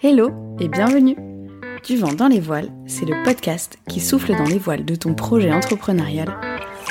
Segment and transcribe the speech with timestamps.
[0.00, 1.16] Hello et bienvenue
[1.84, 5.12] Du vent dans les voiles, c'est le podcast qui souffle dans les voiles de ton
[5.12, 6.36] projet entrepreneurial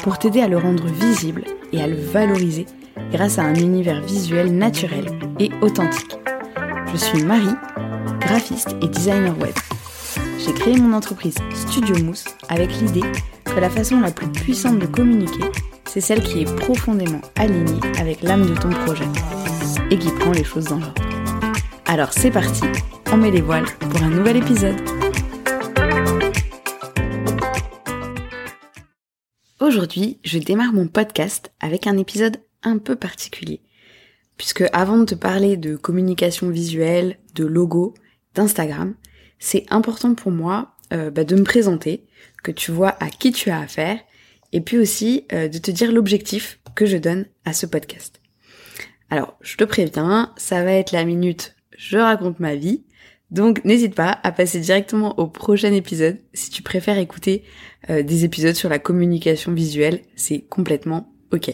[0.03, 2.65] pour t'aider à le rendre visible et à le valoriser
[3.13, 5.05] grâce à un univers visuel naturel
[5.39, 6.17] et authentique.
[6.91, 7.55] Je suis Marie,
[8.19, 9.55] graphiste et designer web.
[10.45, 13.07] J'ai créé mon entreprise Studio Mousse avec l'idée
[13.45, 15.45] que la façon la plus puissante de communiquer,
[15.85, 19.07] c'est celle qui est profondément alignée avec l'âme de ton projet
[19.91, 21.01] et qui prend les choses dans l'ordre.
[21.85, 22.65] Alors c'est parti,
[23.11, 24.75] on met les voiles pour un nouvel épisode.
[29.59, 33.61] Aujourd'hui, je démarre mon podcast avec un épisode un peu particulier.
[34.37, 37.93] Puisque avant de te parler de communication visuelle, de logo,
[38.35, 38.95] d'Instagram,
[39.39, 42.05] c'est important pour moi euh, bah, de me présenter,
[42.43, 43.99] que tu vois à qui tu as affaire,
[44.51, 48.21] et puis aussi euh, de te dire l'objectif que je donne à ce podcast.
[49.09, 52.83] Alors, je te préviens, ça va être la minute je raconte ma vie,
[53.29, 57.43] donc n'hésite pas à passer directement au prochain épisode si tu préfères écouter
[57.89, 61.53] euh, des épisodes sur la communication visuelle, c'est complètement ok.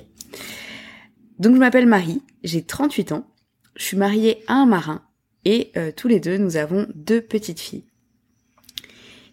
[1.40, 3.28] Donc je m'appelle Marie, j'ai 38 ans,
[3.76, 5.02] je suis mariée à un marin
[5.46, 7.86] et euh, tous les deux nous avons deux petites filles.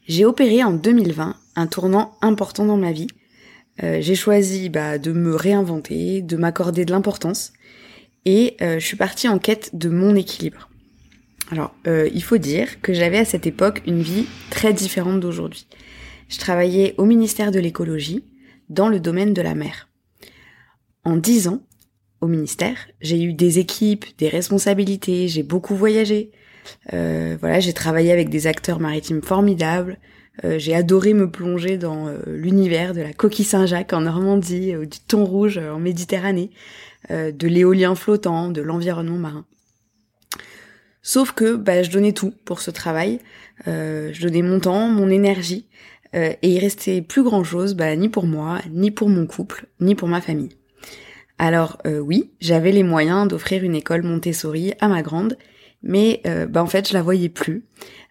[0.08, 3.08] J'ai opéré en 2020 un tournant important dans ma vie.
[3.82, 7.52] Euh, j'ai choisi bah, de me réinventer, de m'accorder de l'importance
[8.24, 10.69] et je suis partie en quête de mon équilibre.
[11.50, 15.66] Alors, euh, il faut dire que j'avais à cette époque une vie très différente d'aujourd'hui.
[16.28, 18.24] Je travaillais au ministère de l'écologie,
[18.68, 19.88] dans le domaine de la mer.
[21.04, 21.60] En dix ans,
[22.20, 26.30] au ministère, j'ai eu des équipes, des responsabilités, j'ai beaucoup voyagé.
[26.92, 29.98] Euh, voilà, j'ai travaillé avec des acteurs maritimes formidables.
[30.44, 35.24] Euh, j'ai adoré me plonger dans l'univers de la coquille Saint-Jacques en Normandie, du thon
[35.24, 36.50] rouge en Méditerranée,
[37.08, 39.46] de l'éolien flottant, de l'environnement marin.
[41.02, 43.20] Sauf que bah, je donnais tout pour ce travail.
[43.68, 45.66] Euh, je donnais mon temps, mon énergie,
[46.14, 49.66] euh, et il restait plus grand chose, bah, ni pour moi, ni pour mon couple,
[49.80, 50.50] ni pour ma famille.
[51.38, 55.38] Alors euh, oui, j'avais les moyens d'offrir une école Montessori à ma grande,
[55.82, 57.64] mais bah, en fait je la voyais plus.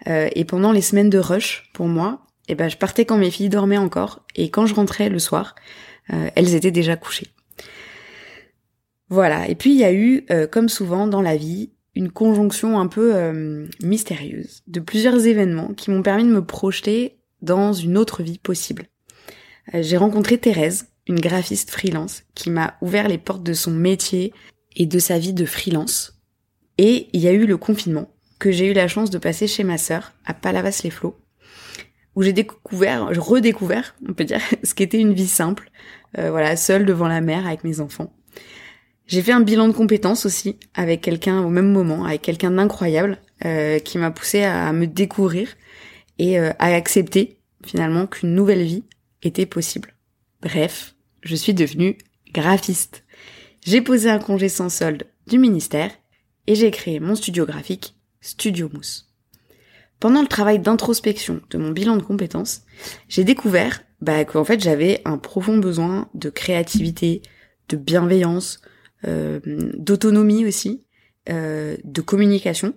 [0.08, 3.30] et pendant les semaines de rush pour moi, et eh ben je partais quand mes
[3.30, 5.54] filles dormaient encore, et quand je rentrais le soir,
[6.08, 7.28] elles étaient déjà couchées.
[9.10, 9.48] Voilà.
[9.48, 13.14] Et puis il y a eu, comme souvent dans la vie, une conjonction un peu
[13.14, 18.40] euh, mystérieuse de plusieurs événements qui m'ont permis de me projeter dans une autre vie
[18.40, 18.86] possible.
[19.74, 24.32] Euh, j'ai rencontré Thérèse, une graphiste freelance, qui m'a ouvert les portes de son métier
[24.78, 26.22] et de sa vie de freelance.
[26.78, 29.66] Et il y a eu le confinement, que j'ai eu la chance de passer chez
[29.66, 31.20] ma sœur, à Palavas-les-Flots,
[32.16, 35.70] où j'ai découvert, redécouvert, on peut dire, ce qu'était une vie simple,
[36.18, 38.14] euh, voilà, seule devant la mer avec mes enfants.
[39.10, 43.18] J'ai fait un bilan de compétences aussi avec quelqu'un au même moment, avec quelqu'un d'incroyable
[43.44, 45.50] euh, qui m'a poussé à me découvrir
[46.20, 48.84] et euh, à accepter finalement qu'une nouvelle vie
[49.24, 49.96] était possible.
[50.44, 50.94] Bref,
[51.24, 51.98] je suis devenue
[52.34, 53.04] graphiste.
[53.66, 55.90] J'ai posé un congé sans solde du ministère
[56.46, 59.10] et j'ai créé mon studio graphique Studio Mousse.
[60.00, 62.62] Pendant le travail d'introspection de mon bilan de compétences,
[63.08, 67.24] j'ai découvert bah, qu'en fait j'avais un profond besoin de créativité,
[67.70, 68.62] de bienveillance,
[69.06, 70.84] d'autonomie aussi,
[71.30, 72.74] euh, de communication,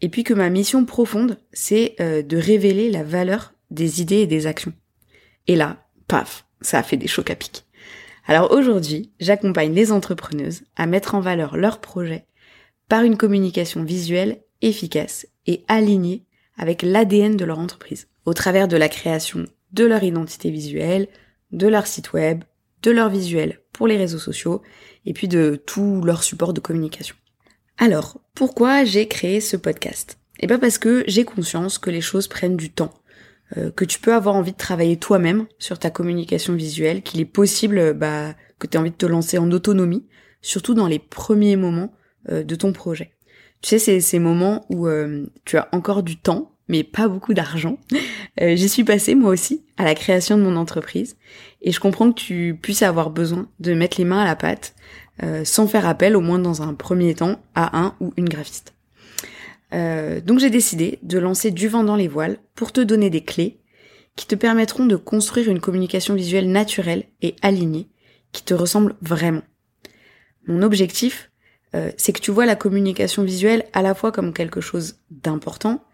[0.00, 4.26] et puis que ma mission profonde, c'est euh, de révéler la valeur des idées et
[4.26, 4.72] des actions.
[5.46, 7.66] Et là, paf, ça a fait des chocs à pic.
[8.26, 12.26] Alors aujourd'hui, j'accompagne les entrepreneuses à mettre en valeur leurs projets
[12.88, 16.24] par une communication visuelle efficace et alignée
[16.56, 21.06] avec l'ADN de leur entreprise, au travers de la création de leur identité visuelle,
[21.52, 22.42] de leur site web,
[22.82, 24.60] de leur visuel pour les réseaux sociaux
[25.06, 27.14] et puis de tout leur support de communication.
[27.78, 30.18] Alors, pourquoi j'ai créé ce podcast?
[30.40, 32.92] Eh bien parce que j'ai conscience que les choses prennent du temps,
[33.56, 37.24] euh, que tu peux avoir envie de travailler toi-même sur ta communication visuelle, qu'il est
[37.24, 40.08] possible bah, que tu aies envie de te lancer en autonomie,
[40.42, 41.94] surtout dans les premiers moments
[42.30, 43.12] euh, de ton projet.
[43.62, 47.34] Tu sais, c'est ces moments où euh, tu as encore du temps, mais pas beaucoup
[47.34, 47.78] d'argent.
[48.40, 51.16] Euh, j'y suis passée moi aussi à la création de mon entreprise
[51.62, 54.74] et je comprends que tu puisses avoir besoin de mettre les mains à la pâte
[55.22, 58.74] euh, sans faire appel au moins dans un premier temps à un ou une graphiste.
[59.74, 63.24] Euh, donc j'ai décidé de lancer du vent dans les voiles pour te donner des
[63.24, 63.60] clés
[64.14, 67.88] qui te permettront de construire une communication visuelle naturelle et alignée
[68.32, 69.42] qui te ressemble vraiment.
[70.46, 71.30] Mon objectif,
[71.96, 75.84] c'est que tu vois la communication visuelle à la fois comme quelque chose d'important,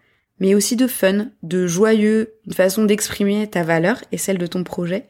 [0.41, 4.65] mais aussi de fun, de joyeux, une façon d'exprimer ta valeur et celle de ton
[4.65, 5.07] projet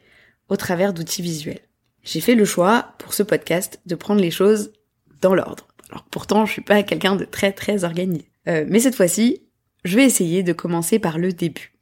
[0.48, 1.60] au travers d'outils visuels.
[2.02, 4.72] J'ai fait le choix pour ce podcast de prendre les choses
[5.20, 5.66] dans l'ordre.
[5.90, 8.26] Alors pourtant, je suis pas quelqu'un de très très organisé.
[8.48, 9.42] Euh, mais cette fois-ci,
[9.84, 11.72] je vais essayer de commencer par le début.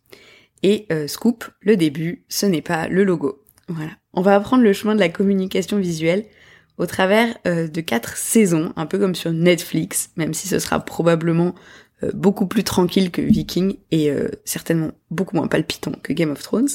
[0.63, 3.43] Et euh, scoop, le début, ce n'est pas le logo.
[3.69, 3.93] Voilà.
[4.13, 6.27] On va apprendre le chemin de la communication visuelle
[6.79, 10.81] au travers euh, de quatre saisons, un peu comme sur Netflix, même si ce sera
[10.81, 11.55] probablement
[12.03, 14.11] euh, beaucoup plus tranquille que Viking et
[14.45, 16.69] certainement beaucoup moins palpitant que Game of Thrones.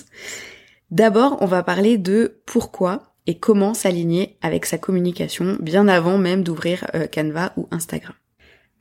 [0.91, 6.43] D'abord, on va parler de pourquoi et comment s'aligner avec sa communication bien avant même
[6.43, 8.13] d'ouvrir Canva ou Instagram.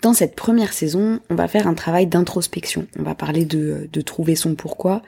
[0.02, 2.86] Dans cette première saison, on va faire un travail d'introspection.
[2.98, 5.02] On va parler de, de trouver son pourquoi,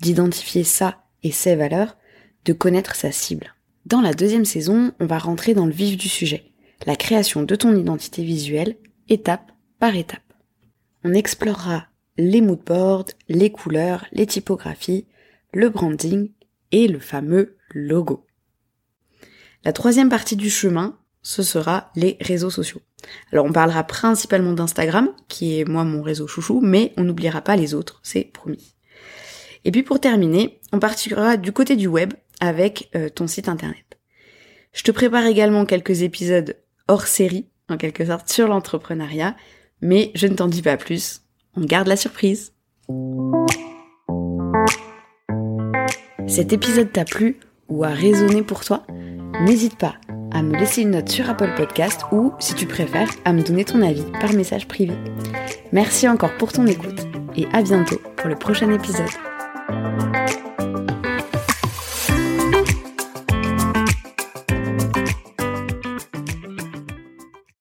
[0.00, 1.96] d'identifier ça et ses valeurs,
[2.44, 3.54] de connaître sa cible.
[3.84, 6.52] Dans la deuxième saison, on va rentrer dans le vif du sujet,
[6.86, 8.76] la création de ton identité visuelle,
[9.08, 9.50] étape
[9.80, 10.20] par étape.
[11.02, 11.86] On explorera
[12.16, 15.06] les moodboards, les couleurs, les typographies,
[15.52, 16.30] le branding
[16.70, 18.24] et le fameux logo.
[19.64, 22.82] La troisième partie du chemin, ce sera les réseaux sociaux.
[23.32, 27.56] Alors on parlera principalement d'Instagram, qui est moi mon réseau chouchou, mais on n'oubliera pas
[27.56, 28.74] les autres, c'est promis.
[29.64, 32.12] Et puis pour terminer, on partira du côté du web
[32.42, 33.98] avec euh, ton site internet.
[34.72, 36.56] Je te prépare également quelques épisodes
[36.88, 39.36] hors série, en quelque sorte, sur l'entrepreneuriat,
[39.80, 41.22] mais je ne t'en dis pas plus,
[41.56, 42.52] on garde la surprise.
[46.26, 48.84] Cet épisode t'a plu ou a résonné pour toi
[49.42, 49.94] N'hésite pas
[50.32, 53.64] à me laisser une note sur Apple Podcast ou, si tu préfères, à me donner
[53.64, 54.94] ton avis par message privé.
[55.70, 57.06] Merci encore pour ton écoute
[57.36, 59.31] et à bientôt pour le prochain épisode.